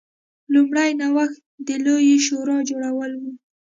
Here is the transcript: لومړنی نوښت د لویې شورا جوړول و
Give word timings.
لومړنی 0.53 0.91
نوښت 0.99 1.39
د 1.67 1.69
لویې 1.85 2.17
شورا 2.25 2.57
جوړول 2.69 3.11
و 3.17 3.23